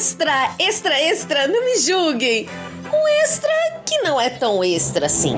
extra, 0.00 0.54
extra, 0.58 0.98
extra, 0.98 1.46
não 1.46 1.62
me 1.62 1.76
julguem. 1.76 2.48
Um 2.90 3.08
extra 3.22 3.50
que 3.84 3.98
não 3.98 4.18
é 4.18 4.30
tão 4.30 4.64
extra 4.64 5.04
assim. 5.04 5.34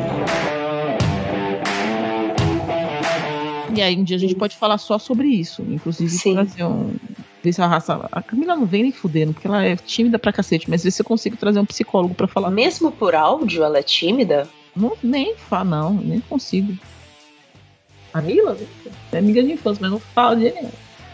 E 3.75 3.83
aí 3.83 3.97
um 3.97 4.05
dia 4.05 4.17
a 4.17 4.21
gente 4.21 4.37
pode 4.37 4.57
falar 4.57 4.79
só 4.79 5.01
sobre 5.01 5.27
isso. 5.27 5.63
Inclusive 5.63 6.11
Sim. 6.11 6.35
trazer 6.35 6.63
um. 6.63 6.95
Ver 7.43 7.53
se 7.53 7.61
a 7.61 7.67
raça. 7.67 8.09
A 8.13 8.23
Camila 8.23 8.55
não 8.55 8.65
vem 8.65 8.85
nem 8.85 8.93
fudendo, 8.93 9.33
porque 9.33 9.49
ela 9.49 9.65
é 9.65 9.75
tímida 9.75 10.17
pra 10.17 10.33
cacete, 10.33 10.71
mas 10.71 10.85
ver 10.85 10.93
se 10.93 11.03
eu 11.03 11.07
consigo 11.07 11.37
trazer 11.37 11.59
um 11.59 11.67
psicólogo 11.67 12.15
pra 12.15 12.29
falar. 12.29 12.53
Mesmo 12.53 12.93
por 12.93 13.17
áudio, 13.17 13.65
ela 13.65 13.79
é 13.79 13.83
tímida? 13.83 14.49
Não, 14.77 14.97
nem 15.03 15.35
fala, 15.37 15.65
não, 15.65 15.95
nem 15.95 16.21
consigo. 16.21 16.79
A 18.15 18.21
Mila 18.21 18.57
é 19.11 19.19
amiga 19.19 19.43
de 19.43 19.51
infância, 19.51 19.81
mas 19.83 19.91
não 19.91 19.99
fala 19.99 20.37
de 20.37 20.55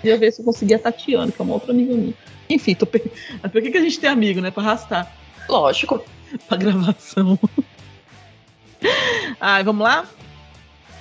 Queria 0.00 0.16
ver 0.16 0.32
se 0.32 0.40
eu 0.40 0.44
conseguia 0.44 0.76
a 0.76 0.80
Tatiana, 0.80 1.30
que 1.32 1.40
é 1.40 1.44
uma 1.44 1.54
outra 1.54 1.72
amiga 1.72 1.94
minha. 1.94 2.14
Enfim, 2.48 2.74
tô 2.74 2.86
pe... 2.86 3.00
por 3.52 3.62
que, 3.62 3.70
que 3.70 3.78
a 3.78 3.82
gente 3.82 3.98
tem 4.00 4.08
amigo, 4.10 4.40
né? 4.40 4.50
Pra 4.50 4.62
arrastar. 4.62 5.12
Lógico. 5.48 6.02
pra 6.48 6.56
gravação. 6.56 7.38
Ai, 9.40 9.62
vamos 9.64 9.82
lá? 9.84 10.06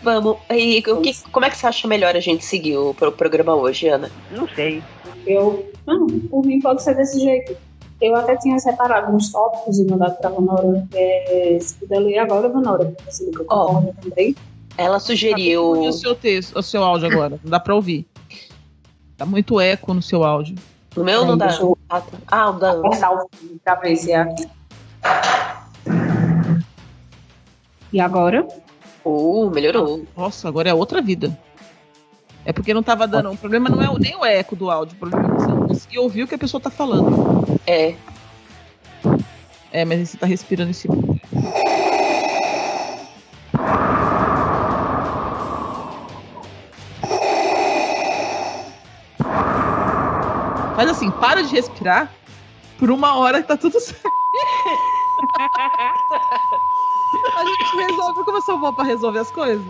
Vamos. 0.03 0.38
E 0.49 0.81
que, 0.81 1.13
como 1.31 1.45
é 1.45 1.49
que 1.49 1.57
você 1.57 1.67
acha 1.67 1.88
melhor 1.88 2.15
a 2.15 2.19
gente 2.19 2.45
seguir 2.45 2.77
o 2.77 2.93
pro- 2.93 3.11
programa 3.11 3.55
hoje, 3.55 3.88
Ana? 3.88 4.11
Não 4.31 4.47
sei. 4.49 4.81
Eu. 5.25 5.71
Não, 5.85 6.07
por 6.07 6.45
mim 6.45 6.59
pode 6.59 6.83
ser 6.83 6.95
desse 6.95 7.19
jeito. 7.19 7.55
Eu 7.99 8.16
até 8.16 8.35
tinha 8.38 8.59
separado 8.59 9.16
uns 9.16 9.31
tópicos 9.31 9.79
e 9.79 9.85
mandado 9.85 10.17
pra 10.17 10.29
Vanora. 10.29 10.88
É, 10.93 11.57
se 11.59 11.73
puder 11.75 11.99
ler 11.99 12.19
agora, 12.19 12.47
Vanora, 12.47 12.95
Ó. 13.49 13.79
a 13.79 14.02
também. 14.02 14.35
Ela 14.77 14.99
sugeriu. 14.99 15.83
E 15.83 15.88
o 15.88 15.91
seu 15.91 16.13
texto, 16.13 16.57
o 16.57 16.61
seu 16.61 16.83
áudio 16.83 17.07
agora? 17.07 17.39
Não 17.43 17.49
dá 17.49 17.59
pra 17.59 17.73
ouvir. 17.73 18.05
Dá 19.17 19.26
muito 19.26 19.59
eco 19.59 19.94
no 19.94 20.02
seu 20.02 20.23
áudio. 20.23 20.55
No 20.95 21.03
meu 21.03 21.25
não 21.25 21.34
Aí, 21.34 21.39
dá. 21.39 21.55
eu- 21.59 21.77
Ah, 21.89 22.02
tá. 22.02 22.50
O 22.50 22.53
da. 22.53 22.72
Apertar 22.72 23.11
o 23.11 23.17
fone 23.17 23.59
pra 23.64 23.75
ver 23.75 23.95
se 23.95 24.11
é 24.11 24.17
aqui. 24.22 24.47
E 27.91 28.00
agora? 28.00 28.47
Uh, 29.03 29.50
melhorou. 29.50 30.06
Nossa, 30.16 30.47
agora 30.47 30.69
é 30.69 30.73
outra 30.73 31.02
vida. 31.02 31.38
É 32.45 32.52
porque 32.53 32.73
não 32.73 32.83
tava 32.83 33.08
dando. 33.08 33.31
O 33.31 33.38
problema 33.38 33.69
não 33.69 33.81
é 33.81 33.89
o- 33.89 33.97
nem 33.97 34.16
o 34.16 34.25
eco 34.25 34.56
do 34.56 34.69
áudio. 34.69 34.95
O 34.95 35.00
problema 35.00 35.28
é 35.28 35.36
que 35.36 35.41
você 35.41 35.47
não 35.50 35.67
conseguir 35.67 36.00
ouvir 36.00 36.23
o 36.23 36.28
que 36.28 36.36
a 36.36 36.38
pessoa 36.38 36.61
tá 36.61 36.69
falando. 36.69 37.59
É. 37.66 37.95
É, 39.72 39.84
mas 39.86 40.09
você 40.09 40.17
tá 40.17 40.25
respirando 40.25 40.69
em 40.69 40.73
cima. 40.73 40.95
Mas 50.78 50.89
assim, 50.92 51.09
para 51.09 51.42
de 51.42 51.50
respirar 51.50 52.14
por 52.78 52.92
uma 52.92 53.17
hora 53.17 53.42
que 53.42 53.47
tá 53.47 53.58
tudo 53.58 53.78
certo. 53.81 54.08
A 57.36 57.45
gente 57.45 57.78
resolve 57.89 58.23
como 58.23 58.38
eu 58.38 58.42
sou 58.44 58.59
boa 58.59 58.72
pra 58.72 58.86
resolver 58.86 59.17
as 59.17 59.31
coisas. 59.31 59.66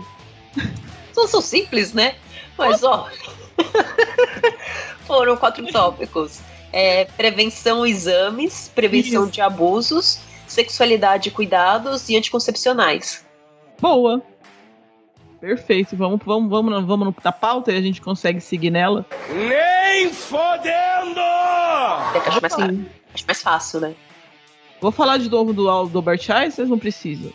São, 1.14 1.26
são 1.26 1.40
simples, 1.40 1.94
né? 1.94 2.16
Mas, 2.58 2.84
ó. 2.84 3.08
Foram 5.06 5.34
quatro 5.38 5.66
tópicos: 5.72 6.40
É, 6.72 7.06
prevenção, 7.06 7.86
exames, 7.86 8.70
prevenção 8.74 9.22
Isso. 9.24 9.32
de 9.32 9.40
abusos, 9.40 10.20
sexualidade, 10.46 11.30
e 11.30 11.32
cuidados 11.32 12.10
e 12.10 12.16
anticoncepcionais. 12.18 13.26
Boa. 13.80 14.22
Perfeito. 15.40 15.96
Vamos, 15.96 16.20
vamos, 16.22 16.50
vamos, 16.50 16.84
vamos 16.84 17.14
na 17.24 17.32
pauta 17.32 17.72
e 17.72 17.78
a 17.78 17.80
gente 17.80 18.02
consegue 18.02 18.40
seguir 18.40 18.70
nela. 18.70 19.06
Nem 19.98 20.12
fodendo! 20.12 21.20
É 22.14 22.20
que 22.20 22.28
acho 22.28 22.40
mais, 22.40 22.54
acho 22.54 23.26
mais 23.26 23.42
fácil, 23.42 23.80
né? 23.80 23.94
Vou 24.80 24.92
falar 24.92 25.18
de 25.18 25.28
novo 25.28 25.52
do, 25.52 25.64
do 25.86 25.98
Albert 25.98 26.20
Einstein, 26.30 26.50
vocês 26.52 26.68
não 26.68 26.78
precisam. 26.78 27.32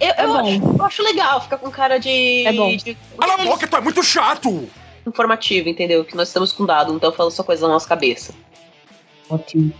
Eu, 0.00 0.08
É 0.16 0.24
eu 0.24 0.28
bom. 0.32 0.38
acho, 0.40 0.78
eu 0.78 0.84
acho 0.86 1.02
legal, 1.02 1.40
fica 1.42 1.58
com 1.58 1.70
cara 1.70 1.98
de. 1.98 2.46
É 2.46 2.52
bom. 2.52 2.74
de- 2.74 2.96
Cala 3.18 3.34
a 3.34 3.44
boca, 3.44 3.66
tu 3.68 3.76
é 3.76 3.80
muito 3.80 4.02
chato! 4.02 4.68
informativo, 5.06 5.68
entendeu? 5.68 6.04
Que 6.04 6.16
nós 6.16 6.26
estamos 6.28 6.50
com 6.52 6.66
dado, 6.66 6.92
então 6.92 7.12
falando 7.12 7.30
só 7.30 7.44
coisa 7.44 7.66
na 7.68 7.74
nossa 7.74 7.86
cabeça. 7.88 8.34
Ótimo. 9.30 9.72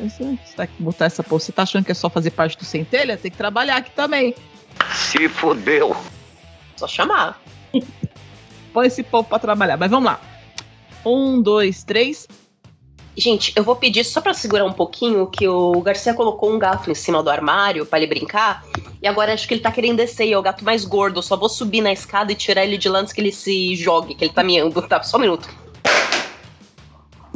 Você, 0.00 0.24
você 0.24 0.56
tá 0.56 0.66
que 0.66 0.82
botar 0.82 1.04
essa 1.04 1.22
porra. 1.22 1.38
Você 1.38 1.52
tá 1.52 1.62
achando 1.62 1.84
que 1.84 1.92
é 1.92 1.94
só 1.94 2.10
fazer 2.10 2.32
parte 2.32 2.56
do 2.58 2.64
Centelha? 2.64 3.16
Tem 3.16 3.30
que 3.30 3.36
trabalhar 3.36 3.76
aqui 3.76 3.90
também. 3.92 4.34
Se 4.92 5.28
fodeu! 5.28 5.96
Só 6.76 6.88
chamar. 6.88 7.40
Põe 8.72 8.88
esse 8.88 9.04
povo 9.04 9.28
pra 9.28 9.38
trabalhar. 9.38 9.76
Mas 9.76 9.88
vamos 9.88 10.06
lá. 10.06 10.20
Um, 11.06 11.40
dois, 11.40 11.84
três. 11.84 12.26
Gente, 13.16 13.52
eu 13.54 13.62
vou 13.62 13.76
pedir 13.76 14.04
só 14.04 14.20
pra 14.20 14.34
segurar 14.34 14.64
um 14.64 14.72
pouquinho 14.72 15.26
que 15.28 15.46
o 15.46 15.80
Garcia 15.80 16.12
colocou 16.12 16.52
um 16.52 16.58
gato 16.58 16.90
em 16.90 16.94
cima 16.94 17.22
do 17.22 17.30
armário 17.30 17.86
pra 17.86 17.98
ele 17.98 18.08
brincar. 18.08 18.64
E 19.00 19.06
agora 19.06 19.32
acho 19.32 19.46
que 19.46 19.54
ele 19.54 19.60
tá 19.60 19.70
querendo 19.70 19.98
descer 19.98 20.30
é 20.30 20.36
o 20.36 20.42
gato 20.42 20.64
mais 20.64 20.84
gordo. 20.84 21.18
Eu 21.18 21.22
só 21.22 21.36
vou 21.36 21.48
subir 21.48 21.80
na 21.80 21.92
escada 21.92 22.32
e 22.32 22.34
tirar 22.34 22.64
ele 22.64 22.76
de 22.76 22.88
lá 22.88 22.98
antes 22.98 23.12
que 23.12 23.20
ele 23.20 23.30
se 23.30 23.76
jogue, 23.76 24.16
que 24.16 24.24
ele 24.24 24.32
tá 24.32 24.42
miando. 24.42 24.82
Tá, 24.82 25.00
só 25.02 25.16
um 25.16 25.20
minuto. 25.20 25.48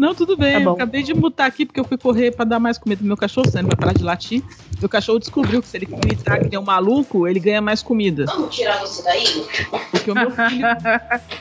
Não, 0.00 0.15
tudo 0.15 0.34
bem. 0.34 0.55
Tá 0.55 0.61
eu 0.62 0.72
acabei 0.72 1.03
de 1.03 1.12
mutar 1.12 1.47
aqui 1.47 1.66
porque 1.66 1.78
eu 1.78 1.84
fui 1.84 1.99
correr 1.99 2.34
pra 2.34 2.47
dar 2.47 2.59
mais 2.59 2.78
comida 2.78 3.00
pro 3.00 3.06
meu 3.06 3.19
cachorro, 3.19 3.47
senão 3.50 3.61
ele 3.61 3.69
vai 3.69 3.77
parar 3.77 3.93
de 3.93 4.03
latir. 4.03 4.43
Meu 4.78 4.88
cachorro 4.88 5.19
descobriu 5.19 5.61
que 5.61 5.69
se 5.69 5.77
ele 5.77 5.84
gritar 5.84 6.38
que 6.38 6.49
nem 6.49 6.59
um 6.59 6.65
maluco, 6.65 7.28
ele 7.28 7.38
ganha 7.38 7.61
mais 7.61 7.83
comida. 7.83 8.25
Vamos 8.25 8.56
tirar 8.56 8.81
você 8.81 9.03
daí? 9.03 9.47
Porque 9.91 10.10
o 10.10 10.15
meu 10.15 10.31
filho, 10.31 10.66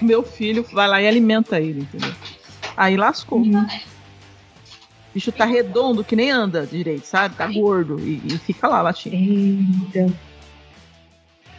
o 0.02 0.04
meu 0.06 0.24
filho 0.24 0.66
vai 0.74 0.90
lá 0.90 1.02
e 1.02 1.08
alimenta 1.08 1.58
ele, 1.58 1.84
entendeu? 1.84 2.14
Aí 2.76 2.98
lascou. 2.98 3.40
Uhum. 3.40 3.62
O 3.62 5.14
bicho 5.14 5.32
tá 5.32 5.46
redondo 5.46 6.04
que 6.04 6.18
nem 6.18 6.30
anda 6.30 6.68
direito, 6.68 7.06
sabe? 7.06 7.36
Tá 7.36 7.48
gordo 7.48 7.98
e, 8.02 8.22
e 8.26 8.38
fica 8.40 8.68
lá 8.68 8.82
latindo. 8.82 9.16
Eita. 9.16 10.14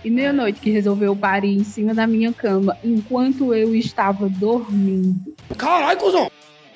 E 0.04 0.10
meia-noite 0.10 0.60
que 0.60 0.68
resolveu 0.68 1.16
parir 1.16 1.56
em 1.56 1.64
cima 1.64 1.94
da 1.94 2.06
minha 2.06 2.30
cama 2.30 2.76
enquanto 2.84 3.54
eu 3.54 3.74
estava 3.74 4.28
dormindo. 4.28 5.34
Caralho, 5.56 5.98
cuzão! 5.98 6.30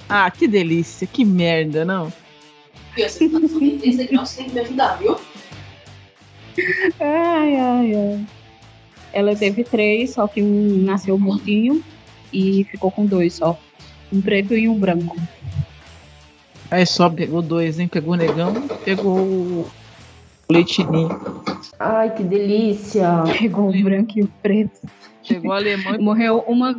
Ah, 0.08 0.30
que 0.30 0.46
delícia, 0.46 1.06
que 1.06 1.24
merda, 1.24 1.84
não? 1.84 2.10
Tá 2.10 3.00
esse 3.00 3.28
grau, 3.28 3.42
você 3.48 4.36
tem 4.36 4.46
que 4.46 4.54
me 4.54 4.60
ajudar, 4.60 4.98
viu? 4.98 5.16
Ai, 7.00 7.56
ai, 7.56 7.94
ai. 7.94 8.26
Ela 9.12 9.34
teve 9.34 9.64
três, 9.64 10.10
só 10.10 10.26
que 10.26 10.42
um 10.42 10.82
nasceu 10.82 11.18
mortinho 11.18 11.82
e 12.32 12.64
ficou 12.64 12.90
com 12.90 13.06
dois 13.06 13.34
só. 13.34 13.58
Um 14.12 14.20
preto 14.20 14.54
e 14.54 14.68
um 14.68 14.78
branco. 14.78 15.16
Aí 16.70 16.84
só 16.84 17.08
pegou 17.08 17.40
dois, 17.40 17.78
hein? 17.78 17.88
Pegou 17.88 18.14
o 18.14 18.16
negão, 18.16 18.52
pegou 18.84 19.18
o 19.18 19.66
leitinho. 20.50 21.08
Ai, 21.78 22.12
que 22.14 22.22
delícia! 22.22 23.22
Pegou 23.38 23.70
o 23.70 23.82
branco 23.82 24.12
e 24.18 24.22
o 24.22 24.28
preto. 24.42 24.80
Pegou 25.26 25.50
o 25.50 25.54
alemão 25.54 25.94
e 25.94 25.98
Morreu 25.98 26.44
uma. 26.46 26.76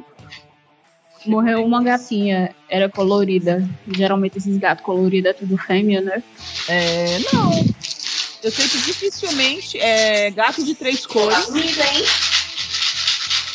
Morreu 1.30 1.66
uma 1.66 1.84
gatinha, 1.84 2.56
era 2.70 2.90
colorida. 2.90 3.68
Geralmente 3.88 4.38
esses 4.38 4.58
gatos 4.58 4.84
coloridos 4.84 5.32
é 5.32 5.34
tudo 5.34 5.58
fêmea, 5.58 6.02
né? 6.02 6.24
É, 6.68 7.20
não. 7.34 7.52
Eu 8.44 8.52
sei 8.52 8.68
que 8.68 8.78
dificilmente 8.78 9.80
é 9.80 10.30
gato 10.30 10.64
de 10.64 10.76
três 10.76 11.06
cores. 11.06 11.50
Hein? 11.50 12.06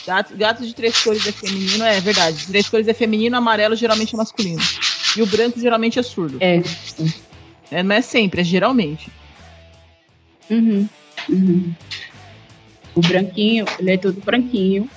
Gato, 0.06 0.36
gato 0.36 0.66
de 0.66 0.74
três 0.74 1.00
cores 1.02 1.26
é 1.26 1.32
feminino, 1.32 1.84
é 1.84 2.00
verdade. 2.00 2.38
De 2.38 2.46
três 2.46 2.68
cores 2.68 2.88
é 2.88 2.94
feminino, 2.94 3.36
amarelo 3.36 3.76
geralmente 3.76 4.14
é 4.14 4.18
masculino. 4.18 4.60
E 5.16 5.22
o 5.22 5.26
branco 5.26 5.60
geralmente 5.60 5.98
é 5.98 6.02
surdo. 6.02 6.38
É. 6.40 6.60
É, 7.70 7.82
não 7.82 7.94
é 7.94 8.00
sempre, 8.00 8.40
é 8.40 8.44
geralmente. 8.44 9.08
Uhum. 10.50 10.88
Uhum. 11.28 11.74
O 12.94 13.00
branquinho, 13.00 13.64
ele 13.78 13.92
é 13.92 13.96
todo 13.96 14.20
branquinho. 14.20 14.90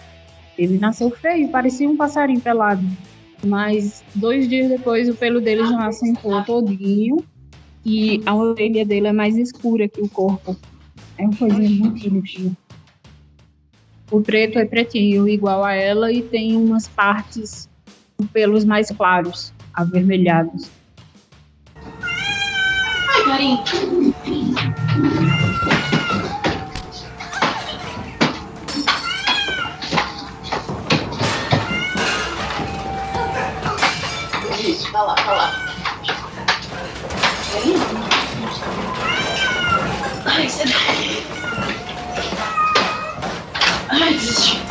Ele 0.64 0.78
nasceu 0.78 1.10
feio, 1.12 1.50
parecia 1.50 1.90
um 1.90 1.98
passarinho 1.98 2.42
pelado. 2.42 2.86
Mas 3.46 4.04
dois 4.16 4.48
dias 4.48 4.70
depois 4.70 5.10
o 5.10 5.16
pelo 5.16 5.42
dele 5.42 5.66
já 5.66 5.88
assentou 5.88 6.44
todinho. 6.44 7.24
E 7.86 8.22
a 8.26 8.34
orelha 8.34 8.86
dele 8.86 9.08
é 9.08 9.12
mais 9.12 9.36
escura 9.38 9.88
que 9.88 10.02
o 10.02 10.08
corpo. 10.08 10.56
É 11.18 11.24
uma 11.24 11.36
coisinha 11.36 11.70
muito 11.70 12.10
bonitinha. 12.10 12.58
O 14.10 14.22
preto 14.22 14.60
é 14.60 14.66
pretinho, 14.66 15.28
igual 15.28 15.64
a 15.64 15.74
ela, 15.74 16.12
e 16.12 16.22
tem 16.22 16.56
umas 16.56 16.88
partes 16.88 17.68
com 18.16 18.26
pelos 18.28 18.64
mais 18.64 18.90
claros, 18.92 19.52
avermelhados. 19.74 20.70
Ai, 23.26 23.58
Isso, 34.64 34.90
tá 34.94 35.02
lá, 35.02 35.14
tá 35.16 35.34
lá. 35.34 35.54
Ai, 40.26 40.50
sai 40.50 40.66
daí. 40.66 41.28
Ai, 43.90 44.14
desisti. 44.14 44.64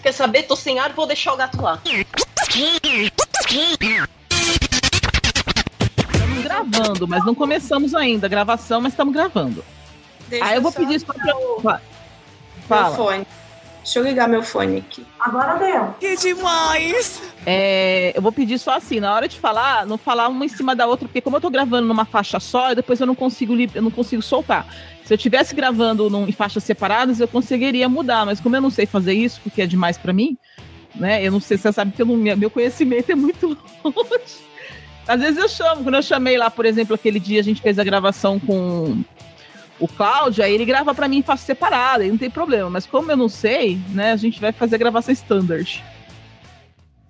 Quer 0.00 0.12
saber? 0.12 0.44
Tô 0.44 0.54
sem 0.54 0.78
ar, 0.78 0.92
vou 0.92 1.06
deixar 1.06 1.32
o 1.32 1.36
gato 1.36 1.60
lá. 1.60 1.80
Gravando, 6.72 7.08
mas 7.08 7.24
não 7.24 7.34
começamos 7.34 7.94
ainda 7.94 8.26
a 8.26 8.30
gravação, 8.30 8.80
mas 8.80 8.92
estamos 8.92 9.12
gravando. 9.14 9.64
Deixa 10.28 10.44
Aí 10.44 10.56
eu 10.56 10.62
vou 10.62 10.72
pedir 10.72 10.98
só 11.00 11.12
pra. 11.12 11.24
Meu 11.24 11.80
Fala. 12.68 12.96
fone. 12.96 13.26
Deixa 13.82 13.98
eu 13.98 14.04
ligar 14.04 14.28
meu 14.28 14.42
fone 14.44 14.78
aqui. 14.78 15.04
Agora 15.18 15.58
deu. 15.58 15.94
Que 15.98 16.16
demais! 16.16 17.20
É, 17.44 18.12
eu 18.16 18.22
vou 18.22 18.30
pedir 18.30 18.56
só 18.58 18.76
assim, 18.76 19.00
na 19.00 19.12
hora 19.12 19.26
de 19.26 19.38
falar, 19.40 19.84
não 19.84 19.98
falar 19.98 20.28
uma 20.28 20.44
em 20.44 20.48
cima 20.48 20.74
da 20.76 20.86
outra, 20.86 21.08
porque 21.08 21.20
como 21.20 21.36
eu 21.36 21.40
tô 21.40 21.50
gravando 21.50 21.88
numa 21.88 22.04
faixa 22.04 22.38
só, 22.38 22.72
depois 22.74 23.00
eu 23.00 23.06
não 23.08 23.14
consigo 23.16 23.54
eu 23.74 23.82
não 23.82 23.90
consigo 23.90 24.22
soltar. 24.22 24.66
Se 25.04 25.12
eu 25.12 25.18
tivesse 25.18 25.52
gravando 25.52 26.08
num- 26.08 26.28
em 26.28 26.32
faixas 26.32 26.62
separadas, 26.62 27.18
eu 27.18 27.26
conseguiria 27.26 27.88
mudar, 27.88 28.24
mas 28.24 28.38
como 28.38 28.54
eu 28.54 28.60
não 28.60 28.70
sei 28.70 28.86
fazer 28.86 29.14
isso, 29.14 29.40
porque 29.42 29.60
é 29.62 29.66
demais 29.66 29.98
pra 29.98 30.12
mim, 30.12 30.38
né? 30.94 31.20
Eu 31.26 31.32
não 31.32 31.40
sei 31.40 31.56
se 31.56 31.64
você 31.64 31.72
sabe 31.72 31.90
que 31.90 32.00
eu 32.00 32.06
não- 32.06 32.16
meu 32.36 32.48
conhecimento 32.50 33.10
é 33.10 33.16
muito 33.16 33.48
longe. 33.84 34.51
Às 35.06 35.20
vezes 35.20 35.38
eu 35.38 35.48
chamo, 35.48 35.82
quando 35.82 35.96
eu 35.96 36.02
chamei 36.02 36.36
lá, 36.38 36.50
por 36.50 36.64
exemplo, 36.64 36.94
aquele 36.94 37.18
dia 37.18 37.40
a 37.40 37.44
gente 37.44 37.60
fez 37.60 37.78
a 37.78 37.84
gravação 37.84 38.38
com 38.38 39.02
o 39.80 39.88
Cláudio, 39.88 40.44
aí 40.44 40.54
ele 40.54 40.64
grava 40.64 40.94
pra 40.94 41.08
mim 41.08 41.18
em 41.18 41.22
faixa 41.22 41.44
separada, 41.44 42.04
aí 42.04 42.10
não 42.10 42.18
tem 42.18 42.30
problema. 42.30 42.70
Mas 42.70 42.86
como 42.86 43.10
eu 43.10 43.16
não 43.16 43.28
sei, 43.28 43.80
né, 43.90 44.12
a 44.12 44.16
gente 44.16 44.40
vai 44.40 44.52
fazer 44.52 44.76
a 44.76 44.78
gravação 44.78 45.12
standard. 45.12 45.82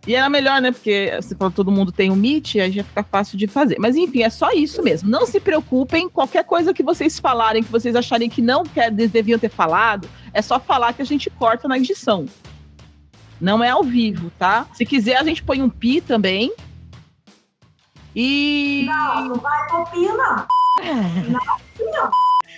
E 0.05 0.17
era 0.17 0.29
melhor, 0.29 0.61
né? 0.61 0.73
Porque 0.73 1.12
você 1.15 1.35
falou 1.37 1.53
todo 1.53 1.71
mundo 1.71 1.93
tem 1.93 2.11
o 2.11 2.17
Meet, 2.17 2.56
aí 2.56 2.73
já 2.73 2.83
fica 2.83 3.05
fácil 3.05 3.39
de 3.39 3.47
fazer. 3.47 3.77
Mas 3.79 3.94
enfim, 3.94 4.23
é 4.23 4.31
só 4.31 4.50
isso 4.50 4.83
mesmo. 4.83 5.09
Não 5.09 5.27
se 5.27 5.39
preocupem, 5.39 6.09
qualquer 6.09 6.44
coisa 6.44 6.75
que 6.75 6.83
vocês 6.83 7.21
falarem, 7.21 7.62
que 7.62 7.71
vocês 7.71 7.94
acharem 7.94 8.29
que 8.29 8.43
não 8.43 8.65
quer, 8.65 8.91
deviam 8.91 9.39
ter 9.39 9.50
falado, 9.50 10.09
é 10.33 10.43
só 10.43 10.59
falar 10.59 10.93
que 10.93 11.03
a 11.03 11.05
gente 11.05 11.31
corta 11.31 11.69
na 11.69 11.77
edição. 11.79 12.27
Não 13.41 13.62
é 13.62 13.71
ao 13.71 13.85
vivo, 13.85 14.33
tá? 14.39 14.67
Se 14.75 14.85
quiser, 14.85 15.17
a 15.17 15.25
gente 15.25 15.43
põe 15.43 15.62
um 15.62 15.69
pi 15.69 16.00
também. 16.00 16.53
E. 18.14 18.85
Não, 18.87 19.25
não 19.26 19.37
vai 19.37 19.69
copia, 19.69 20.12
não. 20.14 20.37
Não, 21.29 21.41
não. 21.93 22.11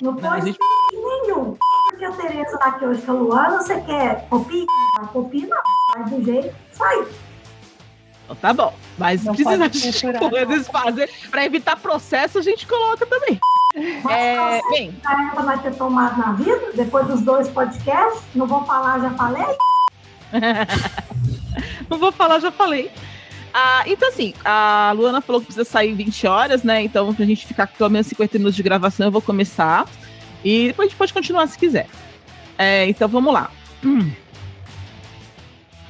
Não 0.02 0.12
Não, 0.12 0.16
pode 0.16 0.46
gente- 0.46 0.58
nenhum. 0.92 1.56
Porque 1.90 2.04
a 2.04 2.12
Tereza 2.12 2.58
tá 2.58 2.66
aqui 2.66 2.84
hoje 2.84 3.02
com 3.02 3.12
a 3.12 3.14
Luana, 3.14 3.58
você 3.62 3.80
quer 3.82 4.26
copia? 4.28 4.66
Vai 4.98 5.06
copia, 5.08 5.46
não. 5.46 5.58
Vai 6.02 6.10
do 6.10 6.24
jeito, 6.24 6.54
sai. 6.72 7.06
Tá 8.40 8.52
bom. 8.52 8.74
Mas 8.98 9.22
Não 9.24 9.34
precisa 9.34 9.68
de 9.68 10.18
coisas 10.18 10.66
fazer. 10.68 11.10
Pra 11.30 11.44
evitar 11.44 11.76
processo, 11.76 12.38
a 12.38 12.42
gente 12.42 12.66
coloca 12.66 13.06
também. 13.06 13.38
Mas 14.02 14.12
É, 14.16 14.60
bem, 14.70 14.96
vai 15.44 15.58
ter 15.58 15.74
tomado 15.76 16.16
na 16.18 16.32
vida, 16.32 16.70
depois 16.74 17.06
dos 17.06 17.22
dois 17.22 17.48
podcasts, 17.48 18.22
não 18.34 18.46
vou 18.46 18.64
falar, 18.64 19.00
já 19.00 19.10
falei. 19.10 19.44
Não 21.88 21.98
vou 21.98 22.10
falar, 22.10 22.40
já 22.40 22.50
falei. 22.50 22.90
Ah, 23.56 23.84
então, 23.86 24.08
assim, 24.08 24.34
a 24.44 24.92
Luana 24.96 25.20
falou 25.20 25.40
que 25.40 25.46
precisa 25.46 25.64
sair 25.64 25.94
20 25.94 26.26
horas, 26.26 26.64
né? 26.64 26.82
Então, 26.82 27.14
pra 27.14 27.24
gente 27.24 27.46
ficar 27.46 27.68
com 27.68 27.76
pelo 27.76 27.88
menos 27.88 28.08
50 28.08 28.36
minutos 28.38 28.56
de 28.56 28.64
gravação, 28.64 29.06
eu 29.06 29.12
vou 29.12 29.22
começar. 29.22 29.86
E 30.44 30.66
depois 30.66 30.86
a 30.86 30.90
gente 30.90 30.98
pode 30.98 31.14
continuar 31.14 31.46
se 31.46 31.56
quiser. 31.56 31.86
É, 32.58 32.88
então, 32.88 33.06
vamos 33.06 33.32
lá. 33.32 33.52
Hum. 33.84 34.10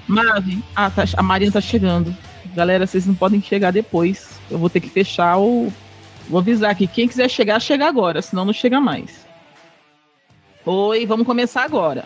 Marvin. 0.06 0.62
Ah, 0.76 0.90
tá, 0.90 1.05
a 1.16 1.22
Marina 1.22 1.52
tá 1.52 1.61
chegando. 1.62 2.14
Galera, 2.55 2.87
vocês 2.87 3.06
não 3.06 3.14
podem 3.14 3.40
chegar 3.40 3.70
depois. 3.70 4.38
Eu 4.50 4.58
vou 4.58 4.69
ter 4.69 4.81
que 4.81 4.90
fechar 4.90 5.38
o. 5.38 5.72
Vou 6.28 6.40
avisar 6.40 6.70
aqui. 6.70 6.87
Quem 6.87 7.08
quiser 7.08 7.31
chegar, 7.31 7.58
chega 7.60 7.88
agora, 7.88 8.20
senão 8.20 8.44
não 8.44 8.52
chega 8.52 8.78
mais. 8.78 9.26
Oi, 10.67 11.06
vamos 11.06 11.25
começar 11.25 11.62
agora. 11.62 12.05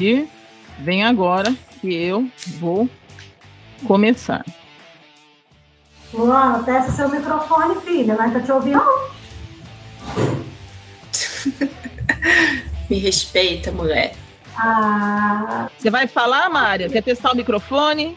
E 0.00 0.26
vem 0.80 1.04
agora 1.04 1.54
que 1.80 1.94
eu 1.94 2.28
vou 2.58 2.88
começar. 3.86 4.44
Luana, 6.12 6.62
testa 6.62 6.92
seu 6.92 7.08
microfone, 7.08 7.80
filha. 7.82 8.14
Nós 8.16 8.32
tá 8.32 8.40
te 8.40 8.52
ouvindo? 8.52 8.80
Me 12.88 12.98
respeita, 12.98 13.70
mulher. 13.70 14.14
Ah, 14.56 15.68
Você 15.78 15.90
vai 15.90 16.06
falar, 16.06 16.48
Mária? 16.50 16.88
Quer 16.88 17.02
testar 17.02 17.32
o 17.32 17.36
microfone? 17.36 18.16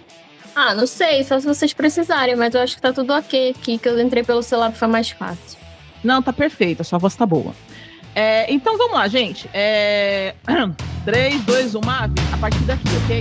Ah, 0.56 0.74
não 0.74 0.88
sei, 0.88 1.24
só 1.24 1.40
se 1.40 1.46
vocês 1.46 1.74
precisarem, 1.74 2.36
mas 2.36 2.54
eu 2.56 2.62
acho 2.62 2.76
que 2.76 2.82
tá 2.82 2.92
tudo 2.92 3.14
ok 3.14 3.52
aqui, 3.52 3.78
que 3.78 3.88
eu 3.88 4.00
entrei 4.00 4.24
pelo 4.24 4.42
celular 4.44 4.72
ficar 4.72 4.88
mais 4.88 5.10
fácil. 5.10 5.60
Não, 6.04 6.22
tá 6.22 6.34
perfeito, 6.34 6.82
a 6.82 6.84
sua 6.84 7.00
voz 7.00 7.16
tá 7.16 7.26
boa. 7.26 7.54
É, 8.16 8.52
então 8.52 8.78
vamos 8.78 8.94
lá, 8.94 9.08
gente. 9.08 9.50
É... 9.54 10.36
3, 11.06 11.42
2, 11.44 11.76
1, 11.76 11.82
Marvin, 11.86 12.16
a 12.34 12.38
partir 12.38 12.60
daqui, 12.64 12.84
ok? 13.06 13.20